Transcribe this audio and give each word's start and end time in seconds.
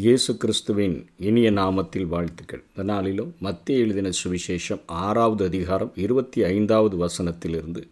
இயேசு 0.00 0.36
கிறிஸ்துவின் 0.36 1.06
இனிய 1.18 1.52
நாமத்தில் 1.52 2.06
வாழ்த்துக்கள். 2.06 2.62
இந்த 2.68 2.82
நாளிலும் 2.82 3.34
மத்திய 3.38 3.78
எழுதின 3.78 4.10
சுவிசேஷம் 4.18 4.80
ஆறாவது 4.86 5.44
அதிகாரம் 5.44 5.92
இருபத்தி 5.94 6.44
ஐந்தாவது 6.44 7.06
வசனத்திலிருந்து 7.06 7.82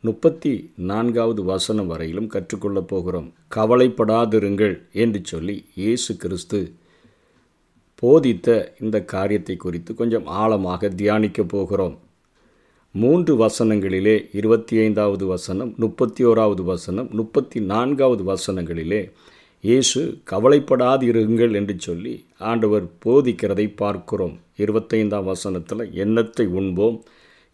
முப்பத்தி 0.00 0.70
நான்காவது 0.76 1.44
வசனம் 1.44 1.86
வரையிலும் 1.86 2.28
கற்றுக்கொள்ளப் 2.28 2.88
போகிறோம். 2.88 3.32
கவலைப்படாதிருங்கள் 3.54 4.76
என்று 4.92 5.20
சொல்லி 5.24 5.64
இயேசு 5.74 6.16
கிறிஸ்து 6.16 6.72
போதித்த 7.94 8.74
இந்த 8.80 9.04
காரியத்தை 9.04 9.56
குறித்து 9.56 9.94
கொஞ்சம் 9.94 10.26
ஆழமாக 10.26 10.88
தியானிக்கப் 10.88 11.52
போகிறோம். 11.56 11.98
மூன்று 12.92 13.48
வசனங்களிலே 13.48 14.28
இருபத்தி 14.32 14.78
ஐந்தாவது 14.78 15.26
வசனம் 15.26 15.74
முப்பத்தி 15.76 16.24
ஓராவது 16.24 16.62
வசனம் 16.62 17.08
முப்பத்தி 17.12 17.60
நான்காவது 17.60 18.34
வசனங்களிலே 18.34 19.10
இயேசு 19.64 20.00
கவலைப்படாதிருங்கள் 20.30 21.52
என்று 21.54 21.74
சொல்லி 21.78 22.12
ஆண்டவர் 22.38 22.86
போதிக்கிறதை 23.04 23.66
பார்க்கிறோம். 23.76 24.40
இருபத்தைந்தாம் 24.56 25.24
வசனத்தில் 25.24 25.84
எண்ணத்தை 25.94 26.46
உண்போம்? 26.60 26.96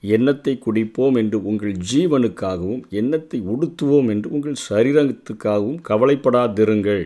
எண்ணத்தை 0.00 0.54
குடிப்போம் 0.66 1.16
என்று 1.16 1.38
உங்கள் 1.42 1.74
ஜீவனுக்காகவும் 1.92 2.82
எண்ணத்தை 2.90 3.40
உடுத்துவோம் 3.54 4.08
என்று 4.08 4.30
உங்கள் 4.30 4.56
சரீரத்துக்காகவும் 4.68 5.80
கவலைப்படாதிருங்கள் 5.88 7.04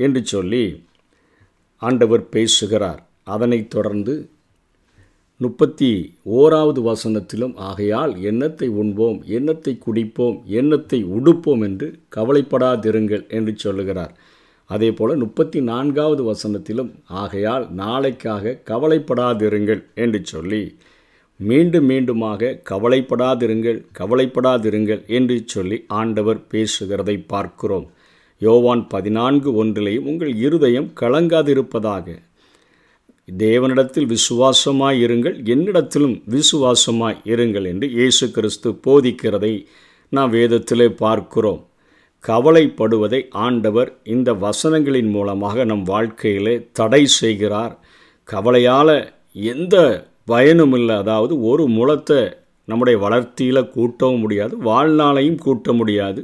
என்று 0.00 0.22
சொல்லி 0.24 0.64
ஆண்டவர் 1.82 2.28
பேசுகிறார். 2.28 3.02
அதனைத் 3.24 3.70
தொடர்ந்து 3.70 4.14
முப்பத்தி 5.44 5.88
ஓராவது 6.38 6.80
வசனத்திலும் 6.88 7.54
ஆகையால் 7.68 8.12
எண்ணத்தை 8.30 8.68
உண்போம் 8.82 9.18
எண்ணத்தை 9.36 9.72
குடிப்போம் 9.86 10.36
எண்ணத்தை 10.60 11.00
உடுப்போம் 11.16 11.62
என்று 11.68 11.88
கவலைப்படாதிருங்கள் 12.16 13.24
என்று 13.36 13.52
சொல்லுகிறார். 13.64 14.12
அதே 14.70 14.88
போல் 14.92 15.14
முப்பத்தி 15.16 15.60
நான்காவது 15.70 16.22
வசனத்திலும் 16.30 16.90
ஆகையால் 17.22 17.64
நாளைக்காக 17.80 18.54
கவலைப்படாதிருங்கள் 18.70 19.82
என்று 20.04 20.20
சொல்லி 20.32 20.62
மீண்டும் 21.40 21.86
மீண்டுமாக 21.90 22.50
கவலைப்படாதிருங்கள் 22.70 23.78
கவலைப்படாதிருங்கள் 23.98 25.02
என்று 25.18 25.36
சொல்லி 25.54 25.78
ஆண்டவர் 26.00 26.40
பேசுகிறதை 26.52 27.16
பார்க்கிறோம். 27.32 27.86
யோவான் 28.42 28.84
பதினான்கு 28.94 29.50
ஒன்றிலேயும் 29.60 30.08
உங்கள் 30.10 30.32
இருதயம் 30.46 30.88
கலங்காதிருப்பதாக 31.00 32.06
தேவனிடத்தில் 33.28 34.08
விசுவாசமாய் 34.14 34.98
இருங்கள் 35.06 35.36
என்னிடத்திலும் 35.52 36.16
விசுவாசமாய் 36.34 37.18
இருங்கள் 37.24 37.66
என்று 37.66 37.86
இயேசு 37.90 38.30
கிறிஸ்து 38.30 38.70
போதிக்கிறதை 38.86 39.52
நாம் 40.12 40.32
வேதத்திலே 40.32 40.88
பார்க்கிறோம். 41.04 41.62
கவலைப்படுவதை 42.24 43.20
ஆண்டவர் 43.46 43.90
இந்த 44.04 44.32
வசனங்களின் 44.44 45.10
மூலமாக 45.10 45.64
நம் 45.64 45.84
வாழ்க்கையிலே 45.84 46.54
தடை 46.72 47.02
செய்கிறார். 47.20 47.74
கவலையால் 48.28 48.96
எந்த 49.52 49.76
பயனும் 50.24 50.72
இல்லை. 50.72 50.96
அதாவது 50.96 51.34
ஒரு 51.50 51.64
முளத்தை 51.68 52.20
நம்முடைய 52.68 52.98
வளர்த்தியில் 53.06 53.70
கூட்டவும் 53.76 54.22
முடியாது 54.24 54.54
வாழ்நாளையும் 54.62 55.42
கூட்ட 55.46 55.72
முடியாது. 55.72 56.20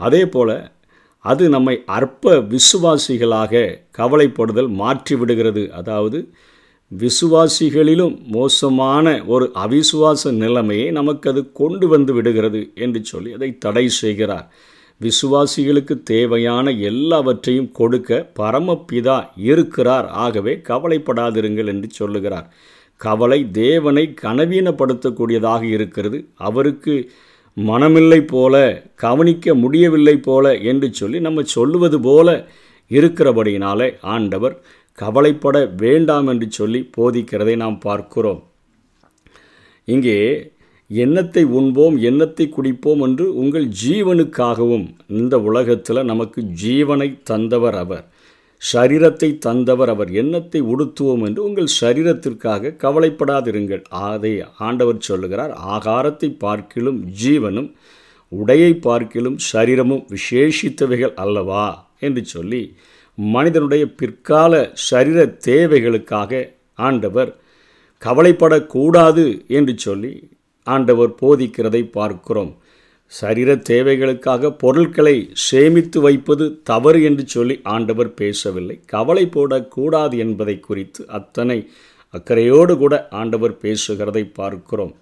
அதே 0.00 0.22
போல் 0.26 0.56
அது 1.24 1.44
நம்மை 1.48 1.74
அற்ப 1.96 2.32
விசுவாசிகளாக 2.54 3.52
கவலைப்படுதல் 3.98 4.70
மாற்றி 4.80 5.14
விடுகிறது 5.16 5.62
அதாவது 5.72 6.18
விசுவாசிகளிலும் 6.92 8.16
மோசமான 8.26 9.06
ஒரு 9.26 9.46
அவிசுவாச 9.54 10.32
நிலைமையை 10.32 10.88
நமக்கு 10.90 11.30
அது 11.30 11.42
கொண்டு 11.52 11.86
வந்து 11.88 12.12
விடுகிறது 12.12 12.60
என்று 12.74 13.00
சொல்லி 13.04 13.30
அதை 13.32 13.58
தடை 13.58 13.88
செய்கிறார். 13.88 14.46
விசுவாசிகளுக்கு 15.00 15.94
தேவையான 16.02 16.70
எல்லாவற்றையும் 16.90 17.70
கொடுக்க 17.72 18.10
பரமபிதா 18.38 19.18
இருக்கிறார். 19.50 20.08
ஆகவே 20.24 20.54
கவலைப்படாதிருங்கள் 20.68 21.66
என்று 21.66 21.88
சொல்லுகிறார். 21.90 22.46
கவலை 23.00 23.40
தேவனை 23.50 24.04
கனவீனப்படுத்தக்கூடியதாக 24.22 25.62
இருக்கிறது. 25.62 26.18
அவருக்கு 26.36 26.94
மனமில்லை 27.56 28.20
போல 28.26 28.54
கவனிக்க 28.94 29.54
முடியவில்லை 29.54 30.16
போல 30.16 30.54
என்று 30.56 30.88
சொல்லி 30.92 31.20
நம்ம 31.20 31.42
சொல்லுவது 31.42 32.00
போல 32.00 32.28
இருக்கிறபடியினாலே 32.90 33.88
ஆண்டவர் 34.00 34.56
கவலைப்பட 34.98 35.66
வேண்டாம் 35.76 36.26
என்று 36.26 36.46
சொல்லி 36.50 36.80
போதிக்கிறதை 36.96 37.56
நாம் 37.56 37.78
பார்க்கிறோம். 37.78 38.40
இங்கே 39.84 40.16
எண்ணத்தை 40.86 41.44
உண்போம் 41.58 41.96
எண்ணத்தை 41.98 42.46
குடிப்போம் 42.48 43.02
என்று 43.02 43.34
உங்கள் 43.34 43.68
ஜீவனுக்காகவும் 43.84 44.86
இந்த 45.06 45.40
உலகத்தில் 45.40 46.08
நமக்கு 46.10 46.40
ஜீவனை 46.62 47.08
தந்தவர் 47.22 47.74
அவர். 47.74 48.04
சரீரத்தை 48.62 49.28
தந்தவர் 49.38 49.88
அவர் 49.88 50.10
எண்ணத்தை 50.12 50.60
உடுத்துவோம் 50.62 51.22
என்று 51.26 51.40
உங்கள் 51.44 51.70
சரீரத்திற்காக 51.80 52.74
கவலைப்படாதிருங்கள். 52.84 53.82
அதை 53.90 54.32
ஆண்டவர் 54.58 55.06
சொல்லுகிறார். 55.08 55.52
ஆகாரத்தை 55.74 56.28
பார்க்கிலும் 56.44 57.00
ஜீவனும் 57.22 57.70
உடையை 58.32 58.72
பார்க்கிலும் 58.78 59.38
சரீரமும் 59.52 60.04
விசேஷித்தவைகள் 60.14 61.14
அல்லவா? 61.14 61.66
என்று 61.98 62.24
சொல்லி 62.24 62.62
மனிதனுடைய 63.18 63.84
பிற்கால 64.00 64.52
சரீர 64.88 65.24
தேவைகளுக்காக 65.46 66.42
ஆண்டவர் 66.88 67.30
கவலைப்படக்கூடாது 68.02 69.24
என்று 69.48 69.74
சொல்லி 69.78 70.12
ஆண்டவர் 70.66 71.12
போதிக்கிறதை 71.20 71.82
பார்க்கிறோம். 71.90 72.52
சரீர 73.18 73.50
தேவைகளுக்காக 73.70 74.50
பொருட்களை 74.62 75.16
சேமித்து 75.46 75.98
வைப்பது 76.00 76.44
தவறு 76.70 77.00
என்று 77.02 77.24
சொல்லி 77.26 77.56
ஆண்டவர் 77.74 78.10
பேசவில்லை. 78.14 78.76
கவலை 78.86 79.24
போடக்கூடாது 79.26 80.16
என்பதை 80.24 80.56
குறித்து 80.60 81.02
அத்தனை 81.18 81.58
அக்கறையோடு 82.14 82.74
கூட 82.76 82.94
ஆண்டவர் 83.10 83.54
பேசுகிறதை 83.62 84.24
பார்க்கிறோம். 84.34 84.94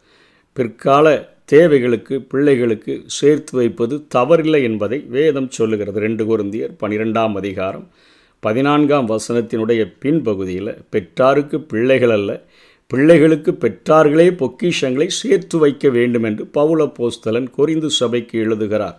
பிற்கால 0.56 1.06
தேவைகளுக்கு 1.44 2.16
பிள்ளைகளுக்கு 2.32 2.94
சேர்த்து 3.18 3.52
வைப்பது 3.58 3.94
தவறில்லை 4.14 4.62
என்பதை 4.62 4.98
வேதம் 5.16 5.50
சொல்லுகிறது. 5.50 5.98
ரெண்டு 6.00 6.24
குருந்தியர் 6.30 6.74
பனிரெண்டாம் 6.82 7.36
அதிகாரம் 7.36 7.86
பதினான்காம் 8.42 9.08
வசனத்தினுடைய 9.08 9.82
பின்பகுதியில் 10.02 10.70
பெற்றாருக்கு 10.92 11.56
பிள்ளைகள் 11.72 12.10
அல்ல 12.10 12.30
பிள்ளைகளுக்கு 12.90 13.50
பெற்றார்களே 13.52 14.28
பொக்கிஷங்களை 14.40 15.06
சேர்த்து 15.06 15.56
வைக்க 15.58 15.88
வேண்டும் 15.88 16.22
என்று 16.22 16.44
பவுல 16.54 16.86
போஸ்தலன் 16.96 17.50
கொரிந்து 17.56 17.88
சபைக்கு 17.98 18.38
எழுதுகிறார். 18.38 18.96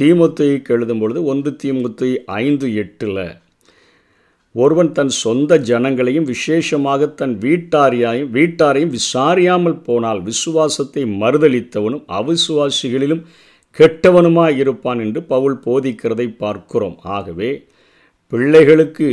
தீமுத்தைக்கு 0.00 0.72
எழுதும் 0.76 0.98
பொழுது 0.98 1.20
ஒன்று 1.24 1.50
தீமுத்தை 1.64 2.08
ஐந்து 2.24 2.68
எட்டில் 2.74 3.20
ஒருவன் 4.54 4.92
தன் 4.92 5.12
சொந்த 5.22 5.58
ஜனங்களையும் 5.70 6.28
விசேஷமாக 6.32 7.08
தன் 7.20 7.34
வீட்டாரியாயும் 7.38 8.30
வீட்டாரையும் 8.36 8.94
விசாரியாமல் 8.98 9.78
போனால் 9.82 10.20
விசுவாசத்தை 10.22 11.02
மறுதளித்தவனும் 11.22 12.04
அவிசுவாசிகளிலும் 12.20 13.22
கெட்டவனுமாய் 13.76 14.56
இருப்பான் 14.56 15.00
என்று 15.00 15.22
பவுல் 15.22 15.58
போதிக்கிறதை 15.66 16.28
பார்க்கிறோம். 16.36 16.98
ஆகவே 17.16 17.50
பிள்ளைகளுக்கு 18.32 19.08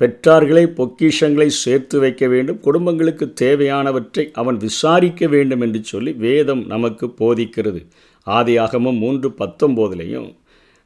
பெற்றார்களை 0.00 0.64
பொக்கிஷங்களை 0.78 1.46
சேர்த்து 1.62 1.96
வைக்க 2.00 2.26
வேண்டும். 2.26 2.60
குடும்பங்களுக்கு 2.60 3.26
தேவையானவற்றை 3.40 4.24
அவன் 4.32 4.56
விசாரிக்க 4.56 5.26
வேண்டும் 5.26 5.60
என்று 5.60 5.80
சொல்லி 5.84 6.12
வேதம் 6.24 6.62
நமக்கு 6.66 7.06
போதிக்கிறது. 7.20 7.80
ஆதியாகமும் 8.26 8.98
மூன்று 9.04 9.28
பத்தொம்போதுலேயும் 9.38 10.30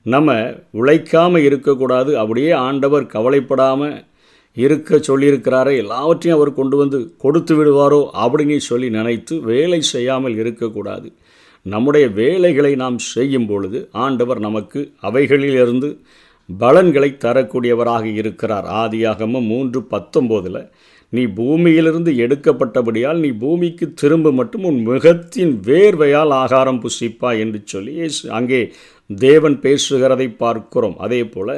நம்ம 0.07 0.35
உழைக்காமல் 0.81 1.47
இருக்கக்கூடாது 1.49 2.11
அப்படியே 2.19 2.51
ஆண்டவர் 2.67 3.07
கவலைப்படாமல் 3.07 3.97
இருக்க 4.57 4.99
சொல்லியிருக்கிறாரே 5.09 5.73
எல்லாவற்றையும் 5.77 6.39
அவர் 6.39 6.51
கொண்டு 6.55 6.77
வந்து 6.77 6.99
கொடுத்து 7.19 7.55
விடுவாரோ 7.59 8.01
அப்படின்னு 8.25 8.59
சொல்லி 8.71 8.89
நினைத்து 8.91 9.35
வேலை 9.51 9.81
செய்யாமல் 9.95 10.37
இருக்கக்கூடாது. 10.43 11.09
நம்முடைய 11.67 12.07
வேலைகளை 12.21 12.73
நாம் 12.83 12.99
செய்யும் 13.15 13.47
பொழுது 13.47 13.79
ஆண்டவர் 14.05 14.41
நமக்கு 14.41 14.81
அவைகளிலிருந்து 15.03 15.91
பலன்களை 16.49 17.11
தரக்கூடியவராக 17.25 18.05
இருக்கிறார். 18.21 18.67
ஆதியாகமும் 18.83 19.49
மூன்று 19.53 19.81
பத்தொம்போதில் 19.93 20.61
நீ 21.13 21.23
பூமியிலிருந்து 21.39 22.13
எடுக்கப்பட்டபடியால் 22.25 23.21
நீ 23.25 23.31
பூமிக்கு 23.43 23.87
திரும்ப 24.01 24.33
மட்டும் 24.39 24.65
உன் 24.71 24.81
முகத்தின் 24.89 25.53
வேர்வையால் 25.69 26.33
ஆகாரம் 26.43 26.81
புசிப்பா 26.85 27.31
என்று 27.43 27.59
சொல்லி 27.73 27.95
அங்கே 28.39 28.61
தேவன் 29.11 29.57
பேசுகிறதை 29.65 30.29
பார்க்கிறோம். 30.43 30.97
அதே 31.07 31.21
போல் 31.35 31.57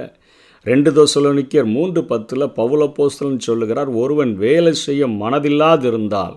ரெண்டு 0.66 0.90
தோசலோனிக்கர் 0.96 1.68
மூன்று 1.76 2.00
பத்தில் 2.04 2.54
பவுலப்போஸ்தலன் 2.58 3.46
சொல்லுகிறார் 3.48 3.90
ஒருவன் 4.02 4.32
வேலை 4.44 4.72
செய்ய 4.86 5.02
மனதில்லாதிருந்தால் 5.22 6.36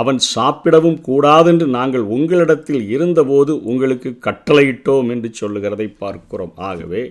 அவன் 0.00 0.20
சாப்பிடவும் 0.34 0.98
கூடாதென்று 1.08 1.66
நாங்கள் 1.78 2.04
உங்களிடத்தில் 2.16 2.84
இருந்தபோது 2.94 3.52
உங்களுக்கு 3.72 4.10
கட்டளையிட்டோம் 4.26 5.10
என்று 5.14 5.30
சொல்லுகிறதை 5.40 5.88
பார்க்கிறோம். 6.02 6.54
ஆகவே 6.70 7.02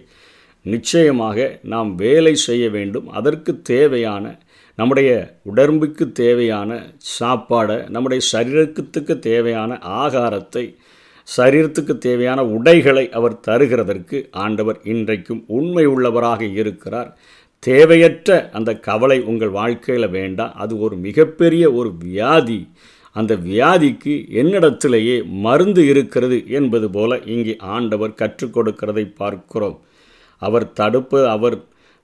நிச்சயமாக 0.62 1.60
நாம் 1.64 1.96
வேலை 1.96 2.36
செய்ய 2.36 2.70
வேண்டும். 2.70 3.10
அதற்கு 3.10 3.62
தேவையான 3.62 4.40
நம்முடைய 4.76 5.40
உடம்புக்கு 5.44 6.12
தேவையான 6.12 6.72
சாப்பாடை 7.20 7.90
நம்முடைய 7.90 8.22
சரீரத்துக்கு 8.32 9.20
தேவையான 9.20 9.80
ஆகாரத்தை 10.04 10.76
சரீரத்துக்கு 11.38 11.98
தேவையான 11.98 12.46
உடைகளை 12.46 13.10
அவர் 13.10 13.40
தருகிறதற்கு 13.48 14.18
ஆண்டவர் 14.32 14.80
இன்றைக்கும் 14.84 15.44
உண்மை 15.48 15.88
உள்ளவராக 15.88 16.42
இருக்கிறார். 16.42 17.18
தேவையற்ற 17.60 18.50
அந்த 18.52 18.72
கவலை 18.76 19.22
உங்கள் 19.22 19.50
வாழ்க்கையில் 19.50 20.10
வேண்டாம். 20.10 20.54
அது 20.54 20.80
ஒரு 20.80 20.96
மிகப்பெரிய 20.96 21.72
ஒரு 21.72 21.92
வியாதி. 22.04 22.68
அந்த 23.12 23.36
வியாதிக்கு 23.36 24.14
என்னிடத்திலேயே 24.42 25.24
மருந்து 25.24 25.88
இருக்கிறது 25.88 26.38
என்பது 26.48 26.90
போல 26.90 27.20
இங்கே 27.26 27.56
ஆண்டவர் 27.76 28.14
கற்றுக் 28.14 28.58
கொடுக்கிறதை 28.58 29.06
பார்க்கிறோம். 29.16 29.80
அவர் 30.48 30.66
தடுப்பு 30.74 31.20
அவர் 31.36 31.58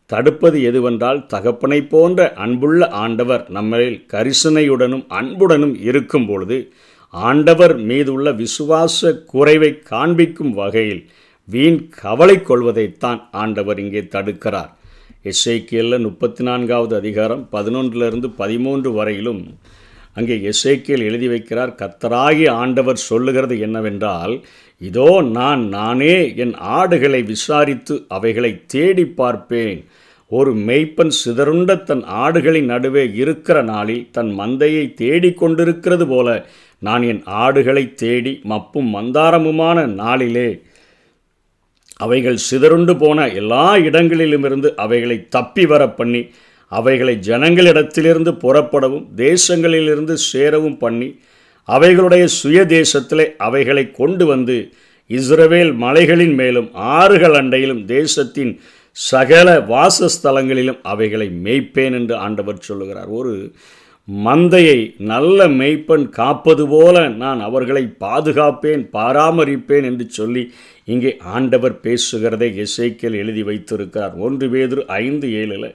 தடுப்பது 0.09 0.57
எதுவென்றால் 0.69 1.21
தகப்பனை 1.33 1.79
போன்ற 1.93 2.27
அன்புள்ள 2.43 2.83
ஆண்டவர் 3.03 3.43
நம்மளில் 3.53 3.97
கரிசனையுடனும் 4.13 5.05
அன்புடனும் 5.19 5.75
இருக்கும் 5.89 6.27
பொழுது 6.27 6.57
ஆண்டவர் 7.13 7.73
மீதுள்ள 7.89 8.31
விசுவாச 8.43 9.11
குறைவை 9.25 9.71
காண்பிக்கும் 9.91 10.53
வகையில் 10.53 11.03
வீண் 11.49 11.81
கவலை 12.01 12.37
கொள்வதைத்தான் 12.39 13.19
ஆண்டவர் 13.41 13.79
இங்கே 13.79 14.01
தடுக்கிறார். 14.15 14.71
எஸ்ஐக்கியலில் 15.31 16.05
முப்பத்தி 16.07 16.43
நான்காவது 16.43 16.93
அதிகாரம் 16.95 17.43
பதினொன்றிலிருந்து 17.51 18.29
பதிமூன்று 18.41 18.89
வரையிலும் 18.91 19.41
அங்கே 20.17 20.35
எஸ்ஐக்கியல் 20.51 21.05
எழுதி 21.09 21.27
வைக்கிறார் 21.27 21.73
கத்தராகி 21.81 22.45
ஆண்டவர் 22.61 23.05
சொல்லுகிறது 23.09 23.55
என்னவென்றால் 23.59 24.33
இதோ 24.81 25.21
நான் 25.21 25.61
நானே 25.67 26.15
என் 26.35 26.53
ஆடுகளை 26.77 27.21
விசாரித்து 27.23 28.05
அவைகளை 28.07 28.51
தேடி 28.65 29.05
பார்ப்பேன். 29.19 29.79
ஒரு 30.31 30.51
மெய்ப்பன் 30.67 31.13
சிதறுண்ட 31.25 31.83
தன் 31.83 32.03
ஆடுகளின் 32.23 32.65
நடுவே 32.65 33.03
இருக்கிற 33.13 33.57
நாளில் 33.63 34.07
தன் 34.11 34.31
மந்தையை 34.39 34.93
தேடிக் 34.93 35.37
கொண்டிருக்கிறது 35.37 36.07
போல 36.07 36.27
நான் 36.81 37.03
என் 37.03 37.21
ஆடுகளை 37.43 37.93
தேடி 37.93 38.33
மப்பும் 38.43 38.89
மந்தாரமுமான 38.95 39.85
நாளிலே 39.93 40.49
அவைகள் 41.99 42.39
சிதறுண்டு 42.49 42.93
போன 42.97 43.27
எல்லா 43.33 43.77
இடங்களிலுமிருந்து 43.77 44.71
அவைகளை 44.75 45.17
தப்பி 45.29 45.65
வர 45.65 45.83
பண்ணி 45.89 46.21
அவைகளை 46.71 47.15
ஜனங்களிடத்திலிருந்து 47.27 48.31
புறப்படவும் 48.43 49.07
தேசங்களிலிருந்து 49.15 50.13
சேரவும் 50.31 50.77
பண்ணி 50.77 51.09
அவைகளுடைய 51.67 52.25
சுய 52.39 52.59
தேசத்திலே 52.75 53.25
அவைகளை 53.37 53.91
கொண்டு 53.91 54.25
வந்து 54.25 54.57
இஸ்ரவேல் 55.09 55.73
மலைகளின் 55.75 56.33
மேலும் 56.33 56.69
ஆறுகள் 56.73 57.33
அண்டையிலும் 57.33 57.85
தேசத்தின் 57.85 58.53
சகல 58.91 59.49
வாசஸ்தலங்களிலும் 59.73 60.79
அவைகளை 60.81 61.27
மேய்ப்பேன் 61.43 61.95
என்று 61.99 62.15
ஆண்டவர் 62.15 62.65
சொல்லுகிறார். 62.67 63.09
ஒரு 63.19 63.33
மந்தையை 64.07 64.79
நல்ல 64.97 65.47
மெய்ப்பன் 65.47 66.05
காப்பது 66.09 66.67
போல 66.67 67.07
நான் 67.23 67.39
அவர்களை 67.39 67.83
பாதுகாப்பேன் 67.99 68.83
பராமரிப்பேன் 68.93 69.83
என்று 69.83 70.05
சொல்லி 70.09 70.43
இங்கே 70.85 71.11
ஆண்டவர் 71.35 71.75
பேசுகிறதை 71.83 72.49
இசைக்கல் 72.65 73.17
எழுதி 73.23 73.43
வைத்திருக்கிறார். 73.43 74.13
ஒன்று 74.15 74.49
வேறு 74.49 74.85
ஐந்து 74.87 75.29
ஏழில் 75.41 75.69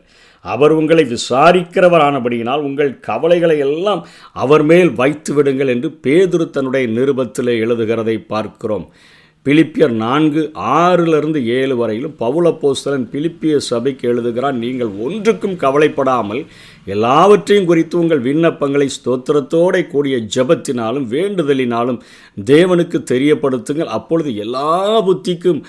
அவர் 0.44 0.72
உங்களை 0.72 1.04
விசாரிக்கிறவரானபடியினால் 1.04 2.66
உங்கள் 2.68 3.00
கவலைகளை 3.00 3.58
எல்லாம் 3.58 4.06
அவர் 4.32 4.62
மேல் 4.62 4.92
வைத்து 4.92 5.34
விடுங்கள் 5.34 5.68
என்று 5.68 5.90
பேதுரு 6.02 6.50
தன்னுடைய 6.50 6.86
நிருபத்தில் 6.88 7.52
எழுதுகிறதை 7.64 8.16
பார்க்கிறோம். 8.26 8.86
பிலிப்பியர் 9.46 9.94
நான்கு 10.02 10.42
ஆறிலிருந்து 10.54 11.44
ஏழு 11.58 11.76
வரையிலும் 11.76 12.14
பவுலப்போஸ்தலன் 12.18 13.06
பிலிப்பிய 13.12 13.56
சபைக்கு 13.56 14.08
எழுதுகிறான் 14.08 14.58
நீங்கள் 14.64 14.90
ஒன்றுக்கும் 15.00 15.56
கவலைப்படாமல் 15.56 16.42
எல்லாவற்றையும் 16.86 17.66
குறித்து 17.66 17.94
உங்கள் 17.98 18.22
விண்ணப்பங்களை 18.26 18.86
ஸ்தோத்திரத்தோட 18.94 19.74
கூடிய 19.88 20.16
ஜபத்தினாலும் 20.34 21.06
வேண்டுதலினாலும் 21.14 22.00
தேவனுக்கு 22.52 22.98
தெரியப்படுத்துங்கள். 23.12 23.92
அப்பொழுது 23.98 24.36
எல்லா 24.36 24.70
புத்திக்கும் 25.08 25.60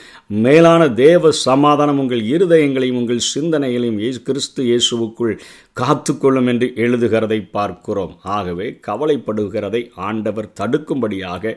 மேலான 0.45 0.89
தேவ 0.89 1.31
சமாதானம் 1.31 1.99
உங்கள் 1.99 2.23
இருதயங்களையும் 2.33 2.99
உங்கள் 3.01 3.27
சிந்தனைகளையும் 3.33 4.01
கிறிஸ்து 4.29 4.63
இயேசுவுக்குள் 4.63 5.33
காத்துக்கொள்ளும் 5.81 6.49
என்று 6.53 6.69
எழுதுகிறதை 6.85 7.39
பார்க்கிறோம். 7.51 8.15
ஆகவே 8.37 8.67
கவலைப்படுகிறதை 8.87 9.83
ஆண்டவர் 10.09 10.53
தடுக்கும்படியாக 10.61 11.55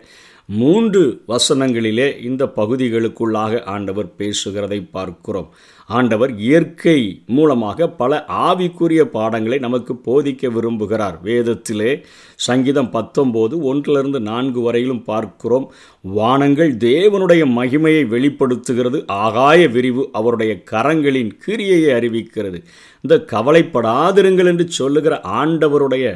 மூன்று 0.48 1.00
வசனங்களிலே 1.28 2.22
இந்த 2.22 2.52
பகுதிகளுக்குள்ளாக 2.56 3.62
ஆண்டவர் 3.64 4.10
பேசுகிறதை 4.18 4.78
பார்க்கிறோம். 4.90 5.48
ஆண்டவர் 5.88 6.32
இயற்கை 6.38 7.22
மூலமாக 7.26 7.88
பல 7.88 8.24
ஆவிக்குரிய 8.28 9.02
பாடங்களை 9.16 9.58
நமக்கு 9.58 9.92
போதிக்க 10.06 10.50
விரும்புகிறார். 10.50 11.16
வேதத்திலே 11.24 11.90
சங்கீதம் 12.36 12.90
பத்தொம்போது 12.92 13.54
ஒன்றிலிருந்து 13.62 14.20
நான்கு 14.20 14.60
வரையிலும் 14.60 15.04
பார்க்கிறோம். 15.04 15.66
வானங்கள் 16.02 16.72
தேவனுடைய 16.76 17.44
மகிமையை 17.58 18.02
வெளிப்படுத்துகிறது. 18.06 19.00
ஆகாய 19.06 19.68
விரிவு 19.68 20.08
அவருடைய 20.12 20.54
கரங்களின் 20.70 21.32
கிரியையை 21.46 21.90
அறிவிக்கிறது. 21.98 22.60
இந்த 23.00 23.16
கவலைப்படாதிருங்கள் 23.32 24.50
என்று 24.52 24.68
சொல்லுகிற 24.68 25.20
ஆண்டவருடைய 25.40 26.06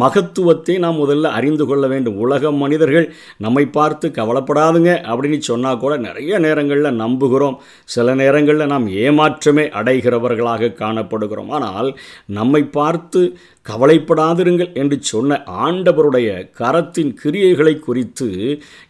மகத்துவத்தை 0.00 0.78
நாம் 0.78 0.98
முதல்ல 0.98 1.30
அறிந்து 1.38 1.66
கொள்ள 1.66 1.84
வேண்டும். 1.86 2.16
உலக 2.16 2.50
மனிதர்கள் 2.52 3.06
நம்மை 3.38 3.62
பார்த்து 3.66 4.06
கவலைப்படாதுங்க 4.08 4.90
அப்படின்னு 5.10 5.38
சொன்னால் 5.38 5.78
கூட 5.78 5.96
நிறைய 5.96 6.38
நேரங்களில் 6.38 6.98
நம்புகிறோம். 7.00 7.56
சில 7.84 8.14
நேரங்களில் 8.14 8.66
நாம் 8.66 8.79
ஏமாற்றமே 8.88 9.64
அடைகிறவர்களாக 9.80 10.72
காணப்படுகிறோம். 10.74 11.48
ஆனால் 11.48 11.98
நம்மை 12.26 12.62
பார்த்து 12.62 13.38
கவலைப்படாதிருங்கள் 13.70 14.74
என்று 14.74 14.98
சொன்ன 15.02 15.40
ஆண்டவருடைய 15.66 16.28
கரத்தின் 16.58 17.14
கிரியைகளை 17.22 17.74
குறித்து 17.78 18.28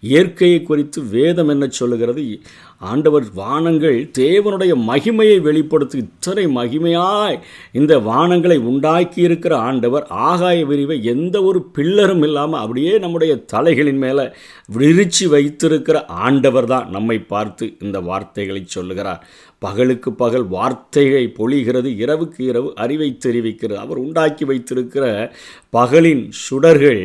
இயற்கையை 0.01 0.63
குறித்து 0.63 1.01
வேதம் 1.15 1.49
என்ன 1.49 1.69
சொல்லுகிறது? 1.69 2.25
ஆண்டவர் 2.83 3.25
வானங்கள் 3.35 3.97
தேவனுடைய 4.19 4.73
மகிமையை 4.89 5.39
வெளிப்படுத்தி 5.41 5.99
இத்தனை 5.99 6.45
மகிமையாய் 6.57 7.37
இந்த 7.73 7.99
வானங்களை 7.99 8.57
உண்டாக்கி 8.71 9.21
இருக்கிற 9.21 9.55
ஆண்டவர் 9.59 10.07
ஆகாய 10.07 10.59
விரிவை 10.67 10.97
எந்த 11.05 11.37
ஒரு 11.43 11.61
பில்லரும் 11.79 12.23
இல்லாமல் 12.23 12.61
அப்படியே 12.61 12.99
நம்முடைய 12.99 13.35
தலைகளின் 13.53 14.01
மேலே 14.05 14.25
விரிச்சு 14.79 15.27
வைத்திருக்கிற 15.29 16.05
ஆண்டவர் 16.07 16.67
தான் 16.67 16.89
நம்மை 16.91 17.19
பார்த்து 17.35 17.67
இந்த 17.81 18.01
வார்த்தைகளை 18.01 18.63
சொல்லுகிறார். 18.67 19.23
பகலுக்கு 19.59 20.11
பகல் 20.13 20.47
வார்த்தையை 20.49 21.25
பொழிகிறது 21.39 21.89
இரவுக்கு 22.05 22.41
இரவு 22.41 22.69
அறிவை 22.75 23.09
தெரிவிக்கிறது 23.27 23.81
அவர் 23.85 23.99
உண்டாக்கி 23.99 24.45
வைத்திருக்கிற 24.71 25.07
பகலின் 25.73 26.23
சுடர்கள் 26.45 27.03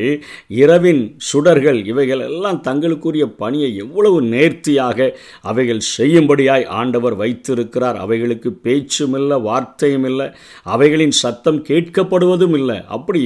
இரவின் 0.47 1.01
சுடர்கள் 1.27 1.79
இவைகள் 1.85 2.19
எல்லாம் 2.19 2.62
தங்களுக்குரிய 2.62 3.25
பணியை 3.41 3.69
எவ்வளவு 3.75 4.21
நேர்த்தியாக 4.21 5.07
அவைகள் 5.41 5.81
செய்யும்படியாய் 5.98 6.65
ஆண்டவர் 6.79 7.15
வைத்திருக்கிறார். 7.15 7.98
அவைகளுக்கு 7.98 8.51
பேச்சும் 8.65 9.13
இல்லை 9.13 9.38
வார்த்தையும் 9.39 10.03
இல்லை 10.03 10.27
அவைகளின் 10.63 11.15
சத்தம் 11.22 11.60
கேட்கப்படுவதும் 11.69 12.55
இல்லை 12.57 12.77
அப்படி 12.88 13.22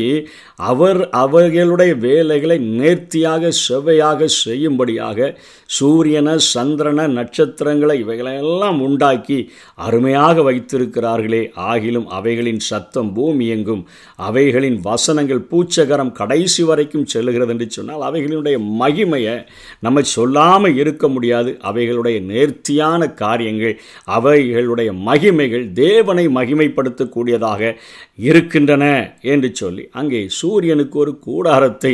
அவர் 0.55 1.01
அவைகளுடைய 1.23 1.93
வேலைகளை 1.97 2.57
நேர்த்தியாக 2.79 3.51
செவ்வையாக 3.67 4.29
செய்யும்படியாக 4.43 5.37
சூரியன 5.79 6.35
சந்திரன 6.53 7.07
நட்சத்திரங்களை 7.07 7.97
இவைகளையெல்லாம் 8.03 8.79
உண்டாக்கி 8.81 9.39
அருமையாக 9.75 10.51
வைத்திருக்கிறார்களே. 10.51 11.43
ஆகிலும் 11.69 12.07
அவைகளின் 12.19 12.59
சத்தம் 12.59 13.13
பூமி 13.13 13.47
எங்கும் 13.47 13.83
அவைகளின் 14.15 14.79
வசனங்கள் 14.81 15.27
பூச்சகரம் 15.37 16.11
கடைசி 16.11 16.63
வரைக்கும் 16.63 17.07
செல்லுகிறது 17.13 17.49
என்று 17.49 17.67
சொன்னால் 17.69 18.05
அவைகளினுடைய 18.09 18.57
மகிமையை 18.81 19.35
நம்ம 19.79 20.01
சொல்லாமல் 20.01 20.75
இருக்க 20.75 21.07
முடியாது. 21.07 21.51
அவைகளுடைய 21.61 22.17
நேர்த்தியான 22.21 23.11
காரியங்கள் 23.13 23.75
அவைகளுடைய 24.07 24.91
மகிமைகள் 25.09 25.73
தேவனை 25.73 26.27
மகிமைப்படுத்தக்கூடியதாக 26.27 27.75
இருக்கின்றன 28.17 28.85
என்று 29.21 29.51
சொல்லி 29.53 29.89
அங்கே 29.91 30.27
சூரியனுக்கு 30.41 30.99
ஒரு 30.99 31.19
கூடாரத்தை 31.19 31.93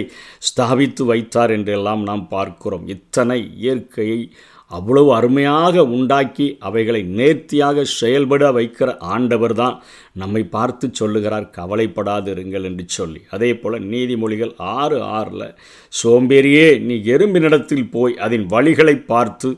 ஸ்தாபித்து 0.50 1.06
வைத்தார் 1.06 1.52
என்றெல்லாம் 1.52 2.04
நாம் 2.04 2.28
பார்க்கிறோம். 2.28 2.88
இத்தனை 2.88 3.40
இயற்கையை 3.58 4.20
அவ்வளவு 4.72 5.10
அருமையாக 5.16 5.84
உண்டாக்கி 5.96 6.46
அவைகளை 6.60 7.02
நேர்த்தியாக 7.18 7.84
செயல்பட 8.00 8.52
வைக்கிற 8.52 8.90
ஆண்டவர் 9.14 9.54
தான் 9.54 9.76
நம்மை 10.14 10.42
பார்த்து 10.48 10.86
சொல்லுகிறார் 10.92 11.48
கவலைப்படாதிருங்கள் 11.50 12.64
என்று 12.64 12.86
சொல்லி. 12.88 13.22
அதே 13.30 13.50
போல் 13.56 13.78
நீதிமொழிகள் 13.92 14.54
ஆறு 14.76 15.00
ஆறில் 15.18 15.48
சோம்பேறியே 15.94 16.68
நீ 16.80 16.98
எறும்பினிடத்தில் 17.14 17.90
போய் 17.92 18.16
அதன் 18.18 18.46
வழிகளை 18.46 18.96
பார்த்து 19.06 19.52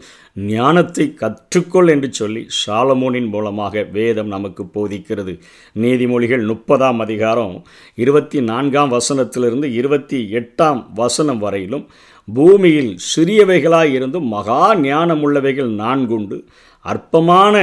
ஞானத்தை 0.48 1.06
கற்றுக்கொள் 1.22 1.92
என்று 1.94 2.10
சொல்லி 2.14 2.44
சாலமோனின் 2.60 3.30
மூலமாக 3.36 3.84
வேதம் 3.92 4.28
நமக்கு 4.28 4.64
போதிக்கிறது. 4.76 5.34
நீதிமொழிகள் 5.76 6.44
முப்பதாம் 6.46 7.00
அதிகாரம் 7.00 7.56
இருபத்தி 7.96 8.42
நான்காம் 8.42 8.94
வசனத்திலிருந்து 8.98 9.70
இருபத்தி 9.74 10.20
எட்டாம் 10.42 10.82
வசனம் 10.94 11.40
வரையிலும் 11.40 11.88
பூமியில் 12.34 12.98
சிறியவைகளாய் 13.15 13.91
இருந்தும் 13.91 14.27
மகா 14.27 14.75
ஞானமுள்ளவைகள் 14.75 15.69
நான்குண்டு. 15.74 16.38
அற்பமான 16.86 17.55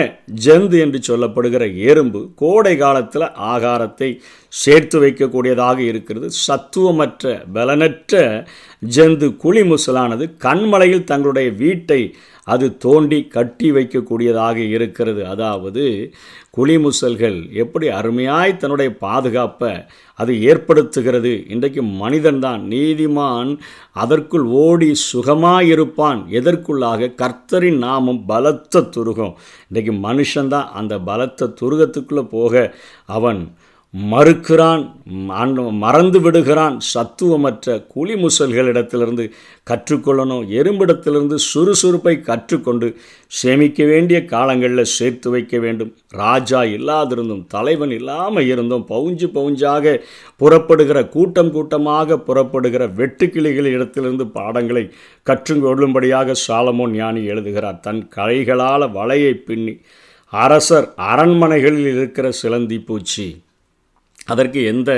ஜந்து 0.45 0.79
என்று 0.85 0.99
சொல்லப்படுகிற 1.09 1.65
எறும்பு 1.89 2.21
கோடை 2.35 2.77
காலத்தில் 2.77 3.23
ஆகாரத்தை 3.23 4.09
சேர்த்து 4.49 5.03
வைக்கக்கூடியதாக 5.03 5.79
இருக்கிறது. 5.79 6.31
சத்துவமற்ற 6.47 7.43
பலனற்ற 7.55 8.23
ஜந்து 8.97 9.29
குளிமுசலானது 9.45 10.27
கண்மலையில் 10.39 11.05
தங்களுடைய 11.05 11.51
வீட்டை 11.51 12.01
அது 12.45 12.77
தோண்டி 12.77 13.27
கட்டி 13.27 13.73
வைக்கக்கூடியதாக 13.73 14.57
இருக்கிறது. 14.57 15.27
அதாவது 15.27 16.15
குழிமுசல்கள் 16.57 17.39
எப்படி 17.53 17.89
அருமையாய் 17.89 18.57
தன்னுடைய 18.57 18.97
பாதுகாப்பை 18.97 19.73
அது 20.15 20.33
ஏற்படுத்துகிறது. 20.35 21.51
இன்றைக்கு 21.51 21.83
மனிதன்தான் 21.83 22.63
நீதிமான் 22.69 23.59
அதற்குள் 23.93 24.45
ஓடி 24.45 24.91
சுகமாயிருப்பான் 25.13 26.21
எதற்குள்ளாக? 26.31 27.11
கர்த்தரின் 27.23 27.79
நாமம் 27.79 28.25
பலத்த 28.27 28.81
துருகம். 28.81 29.35
இன்றைக்கு 29.73 30.09
மனுஷன்தான் 30.09 30.69
அந்த 30.69 30.99
பலத்த 30.99 31.53
துருகத்துக்குள்ளே 31.61 32.29
போக 32.29 32.75
அவன் 33.07 33.55
மறுக்கிறான் 33.95 34.83
மறந்து 35.83 36.21
விடுகிறான். 36.21 36.81
சத்துவமற்ற 36.81 37.75
குழிமுசல்களிடத்திலிருந்து 37.95 39.25
கற்றுக்கொள்ளணும். 39.71 40.45
எறும்பிடத்திலிருந்து 40.61 41.37
சுறுசுறுப்பை 41.51 42.15
கற்றுக்கொண்டு 42.31 42.95
சேமிக்க 43.27 43.85
வேண்டிய 43.85 44.25
காலங்களில் 44.25 44.93
சேர்த்து 44.95 45.31
வைக்க 45.31 45.59
வேண்டும். 45.59 45.95
ராஜா 46.09 46.63
இல்லாதிருந்தும் 46.63 47.47
தலைவன் 47.47 47.91
இல்லாமல் 47.91 48.47
இருந்தும் 48.47 48.87
பவுஞ்சு 48.89 49.29
பவுஞ்சாக 49.39 49.97
புறப்படுகிற 50.37 51.09
கூட்டம் 51.09 51.53
கூட்டமாக 51.53 52.19
புறப்படுகிற 52.19 52.87
வெட்டுக்கிளிகள் 53.01 53.73
இடத்திலிருந்து 53.77 54.27
பாடங்களை 54.27 54.91
கற்றுக்கொள்ளும்படியாக 55.31 56.35
சாலமோன் 56.49 56.97
ஞானி 57.01 57.25
எழுதுகிறார். 57.25 57.81
தன் 57.81 58.09
கைகளால் 58.09 58.93
வலையை 58.99 59.33
பின்னி 59.33 59.77
அரசர் 60.29 60.93
அரண்மனைகளில் 60.97 61.91
இருக்கிற 61.97 62.31
சிலந்தி 62.31 62.79
பூச்சி. 62.79 63.27
அதற்கு 64.33 64.61
எந்த 64.65 64.91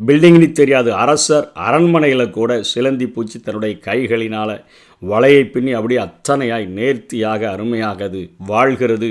பில்டிங்னு 0.00 0.52
தெரியாது. 0.52 0.90
அரசர் 1.02 1.46
அரண்மனையில் 1.66 2.30
கூட 2.30 2.52
சிலந்தி 2.62 3.06
பூச்சி 3.06 3.38
தன்னுடைய 3.40 3.74
கைகளினால் 3.86 4.54
வலையை 5.02 5.42
பின்னி 5.50 5.72
அப்படியே 5.72 6.00
அத்தனையாய் 6.00 6.66
நேர்த்தியாக 6.78 7.50
அருமையாக 7.50 8.04
அது 8.04 8.20
வாழ்கிறது. 8.52 9.10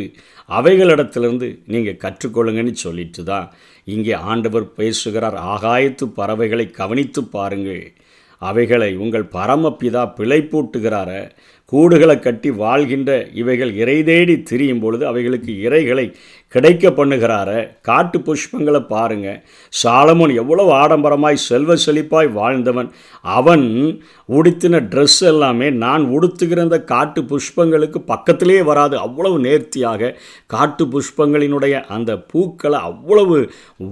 அவைகளிடத்திலிருந்து 0.50 1.48
நீங்கள் 1.74 2.02
கற்றுக்கொள்ளுங்கன்னு 2.04 2.74
சொல்லிட்டு 2.86 3.24
தான் 3.24 3.48
இங்கே 3.84 4.14
ஆண்டவர் 4.32 4.74
பேசுகிறார். 4.80 5.38
ஆகாயத்து 5.54 6.06
பறவைகளை 6.20 6.66
கவனித்து 6.80 7.24
பாருங்கள். 7.24 7.84
அவைகளை 8.50 8.92
உங்கள் 9.04 9.32
பரமப்பிதா 9.38 10.04
பிழைப்பூட்டுகிறார. 10.18 11.10
கூடுகளை 11.72 12.16
கட்டி 12.20 12.50
வாழ்கின்ற 12.62 13.12
இவைகள் 13.42 13.70
இறை 13.82 13.96
தேடி 14.04 14.34
திரியும் 14.50 14.80
பொழுது 14.80 15.04
அவைகளுக்கு 15.08 15.52
இறைகளை 15.68 16.06
கிடைக்க 16.54 16.90
பண்ணுகிறார. 16.90 17.50
காட்டு 17.82 18.18
புஷ்பங்களை 18.20 18.82
பாருங்க. 18.88 19.28
சாலமோன் 19.84 20.34
எவ்வளவு 20.42 20.72
ஆடம்பரமாய் 20.74 21.44
செல்வ 21.48 21.76
செழிப்பாய் 21.86 22.30
வாழ்ந்தவன். 22.40 22.90
அவன் 23.38 23.66
உடுத்தின 24.38 24.82
ட்ரெஸ் 24.92 25.20
எல்லாமே 25.32 25.70
நான் 25.86 26.04
உடுத்துகிற 26.16 26.62
அந்த 26.62 26.80
காட்டு 26.94 27.22
புஷ்பங்களுக்கு 27.22 28.02
பக்கத்திலே 28.12 28.62
வராது. 28.62 28.98
அவ்வளவு 28.98 29.40
நேர்த்தியாக 29.40 30.12
காட்டு 30.56 30.86
புஷ்பங்களினுடைய 30.86 31.78
அந்த 31.98 32.12
பூக்களை 32.34 32.80
அவ்வளவு 32.90 33.38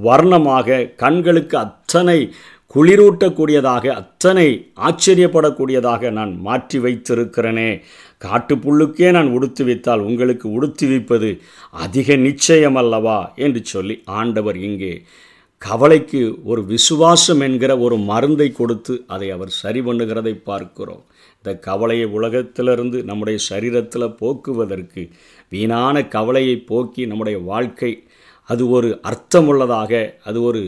வர்ணமாக 0.07 0.95
கண்களுக்கு 0.95 1.57
அத்தனை 1.57 2.19
குளிரூட்டக்கூடியதாக 2.75 3.88
அத்தனை 3.88 4.71
ஆச்சரியப்படக்கூடியதாக 4.79 6.11
நான் 6.11 6.33
மாற்றி 6.39 6.79
வைத்திருக்கிறேனே. 6.79 7.69
காட்டுப்புல்லுக்கே 8.25 9.11
நான் 9.11 9.27
உடுத்து 9.27 9.63
வைத்தால் 9.65 9.99
உங்களுக்கு 9.99 10.47
உடுத்து 10.51 10.88
வைப்பது 10.88 11.29
அதிக 11.69 12.15
நிச்சயம் 12.15 12.75
அல்லவா? 12.75 13.33
என்று 13.35 13.65
சொல்லி 13.65 14.01
ஆண்டவர் 14.05 14.55
இங்கே 14.57 15.01
கவலைக்கு 15.57 16.21
ஒரு 16.43 16.65
விசுவாசம் 16.65 17.39
என்கிற 17.39 17.71
ஒரு 17.77 17.97
மருந்தை 17.97 18.51
கொடுத்து 18.51 19.03
அதை 19.07 19.31
அவர் 19.31 19.49
சரி 19.49 19.79
பண்ணுகிறதை 19.79 20.33
பார்க்கிறோம். 20.43 21.03
இந்த 21.38 21.51
கவலையை 21.59 22.05
உலகத்திலிருந்து 22.05 23.03
நம்முடைய 23.03 23.39
சரீரத்தில் 23.49 24.15
போக்குவதற்கு 24.15 25.09
வீணான 25.49 26.07
கவலையை 26.07 26.57
போக்கி 26.71 27.05
நம்முடைய 27.05 27.39
வாழ்க்கை 27.39 27.91
அது 28.49 28.69
ஒரு 28.69 29.01
அர்த்தமுள்ளதாக 29.03 29.91
அது 30.23 30.41
ஒரு 30.41 30.61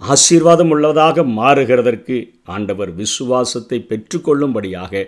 ஆசீர்வாதம் 0.00 0.70
உள்ளதாக 0.70 1.22
மாறுகிறதற்கு 1.34 2.16
ஆண்டவர் 2.46 2.90
விசுவாசத்தை 2.94 3.78
பெற்றுக்கொள்ளும்படியாக 3.90 5.02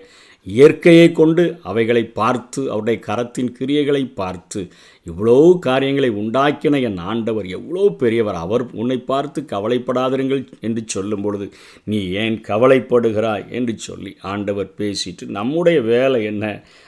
இயற்கையை 0.47 1.13
கொண்டு 1.13 1.45
அவைகளை 1.63 2.03
பார்த்து 2.19 2.61
அவருடைய 2.71 2.99
கரத்தின் 3.07 3.51
கிரியைகளை 3.59 4.03
பார்த்து 4.15 4.61
இவ்வளோ 5.07 5.59
காரியங்களை 5.59 6.11
உண்டாக்கின 6.11 6.81
என் 6.83 6.99
ஆண்டவர் 7.11 7.47
எவ்வளோ 7.47 7.85
பெரியவர் 7.99 8.35
அவர் 8.35 8.65
உன்னை 8.73 8.99
பார்த்து 8.99 9.41
கவலைப்படாதிருங்கள் 9.53 10.43
என்று 10.61 10.83
சொல்லும் 10.87 11.23
பொழுது 11.23 11.47
நீ 11.85 12.01
ஏன் 12.23 12.37
கவலைப்படுகிறாய் 12.49 13.45
என்று 13.51 13.75
சொல்லி 13.79 14.13
ஆண்டவர் 14.33 14.71
பேசிட்டு 14.79 15.27
நம்முடைய 15.39 15.81
வேலை 15.81 16.25
என்ன? 16.25 16.45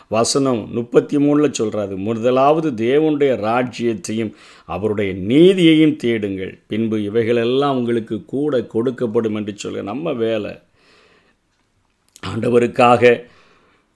வசனம் 0.08 0.60
முப்பத்தி 0.72 1.16
மூணில் 1.16 1.56
சொல்கிறாரு 1.58 1.96
முதலாவது 2.08 2.70
தேவனுடைய 2.84 3.32
ராஜ்யத்தையும் 3.48 4.32
அவருடைய 4.68 5.12
நீதியையும் 5.30 5.96
தேடுங்கள். 5.96 6.52
பின்பு 6.66 6.98
இவைகளெல்லாம் 7.02 7.76
உங்களுக்கு 7.76 8.18
கூட 8.24 8.60
கொடுக்கப்படும் 8.74 9.34
என்று 9.34 9.54
சொல்ல 9.56 9.82
நம்ம 9.82 10.12
வேலை 10.12 10.52
ஆண்டவருக்காக 12.22 13.02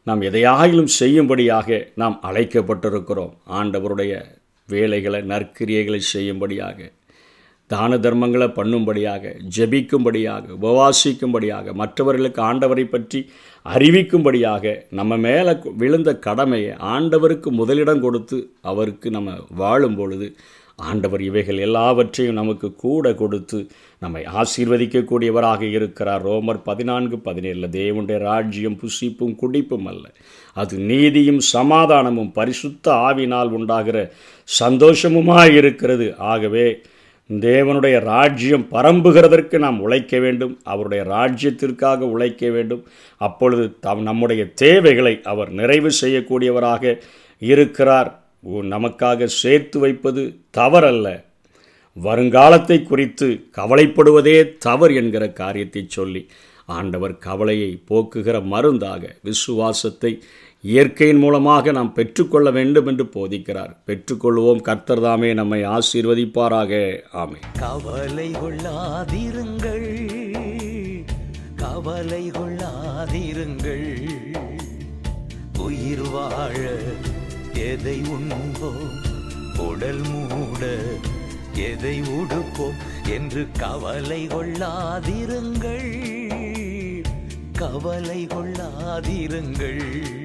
நாம் 0.06 0.20
எதையாயிலும் 0.20 0.90
செய்யும்படியாக 0.98 1.88
நாம் 1.94 2.16
அழைக்கப்பட்டிருக்கிறோம். 2.22 3.34
ஆண்டவருடைய 3.50 4.12
வேலைகளை 4.68 5.20
நற்கிரியைகளை 5.22 6.00
செய்யும்படியாக 6.14 6.90
தான 7.70 7.96
தர்மங்களை 7.96 8.46
பண்ணும்படியாக 8.56 9.34
ஜெபிக்கும்படியாக 9.56 10.44
உபவாசிக்கும்படியாக 10.52 11.72
மற்றவர்களுக்கு 11.72 12.40
ஆண்டவரை 12.42 12.84
பற்றி 12.84 13.20
அறிவிக்கும்படியாக 13.66 14.74
நம்ம 14.90 15.16
மேலே 15.16 15.52
விழுந்த 15.76 16.18
கடமையை 16.18 16.74
ஆண்டவருக்கு 16.94 17.50
முதலிடம் 17.50 18.00
கொடுத்து 18.00 18.38
அவருக்கு 18.62 19.10
நம்ம 19.10 19.36
வாழும் 19.56 19.96
பொழுது 19.96 20.28
ஆண்டவர் 20.82 21.20
இவைகள் 21.20 21.58
எல்லாவற்றையும் 21.58 22.34
நமக்கு 22.34 22.74
கூட 22.74 23.14
கொடுத்து 23.14 23.66
நம்மை 23.98 24.24
ஆசீர்வதிக்கக்கூடியவராக 24.40 25.62
இருக்கிறார். 25.62 26.26
ரோமர் 26.26 26.60
பதினான்கு 26.64 27.16
பதினேழில் 27.16 27.74
தேவனுடைய 27.78 28.18
ராஜ்யம் 28.18 28.78
புசிப்பும் 28.78 29.34
குடிப்பும் 29.34 29.86
அல்ல. 29.86 30.12
அது 30.54 30.78
நீதியும் 30.78 31.40
சமாதானமும் 31.52 32.32
பரிசுத்த 32.32 32.92
ஆவினால் 32.92 33.48
உண்டாகிற 33.48 34.12
சந்தோஷமுமாக 34.64 35.56
இருக்கிறது. 35.56 36.14
ஆகவே 36.18 36.80
தேவனுடைய 37.30 37.98
ராஜ்யம் 38.00 38.66
பரம்புகிறதற்கு 38.70 39.58
நாம் 39.58 39.80
உழைக்க 39.80 40.18
வேண்டும். 40.18 40.60
அவருடைய 40.64 41.04
ராஜ்யத்திற்காக 41.04 41.98
உழைக்க 41.98 42.50
வேண்டும். 42.50 42.82
அப்பொழுது 43.16 43.78
தம் 43.80 44.02
நம்முடைய 44.02 44.44
தேவைகளை 44.54 45.20
அவர் 45.24 45.50
நிறைவு 45.50 45.90
செய்யக்கூடியவராக 46.00 47.00
இருக்கிறார். 47.38 48.21
நமக்காக 48.44 49.24
சேர்த்து 49.24 49.78
வைப்பது 49.78 50.22
தவறல்ல. 50.56 51.24
வருங்காலத்தை 52.02 52.82
குறித்து 52.82 53.26
கவலைப்படுவதே 53.56 54.58
தவறு 54.58 54.94
என்கிற 54.94 55.32
காரியத்தை 55.32 55.84
சொல்லி 55.88 56.26
ஆண்டவர் 56.66 57.18
கவலையை 57.18 57.82
போக்குகிற 57.90 58.44
மருந்தாக 58.44 59.16
விசுவாசத்தை 59.22 60.22
இயற்கையின் 60.62 61.18
மூலமாக 61.18 61.72
நாம் 61.72 61.92
பெற்றுக்கொள்ள 61.92 62.50
வேண்டும் 62.50 62.86
என்று 62.86 63.04
போதிக்கிறார். 63.04 63.72
பெற்றுக்கொள்வோம் 63.86 64.60
கர்த்தர் 64.60 65.00
தாமே 65.00 65.34
நம்மை 65.34 65.62
ஆசீர்வதிப்பாராக. 65.64 67.00
ஆமை 67.12 67.40
கவலை 67.58 68.30
கொள்ளாதிருங்கள் 68.30 69.88
கவலை 71.56 72.30
கொள்ளாதிருங்கள் 72.30 73.88
உயிர் 75.58 76.08
வாழ 76.10 76.56
எதை 77.66 78.00
உண்போம்? 78.00 79.00
உடல் 79.56 79.96
மூட 79.96 80.82
எதை 81.54 82.00
உடுப்போம்? 82.00 83.08
என்று 83.08 83.48
கவலை 83.58 84.26
கொள்ளாதிருங்கள். 84.26 87.04
கவலை 87.52 88.26
கொள்ளாதிருங்கள். 88.26 90.21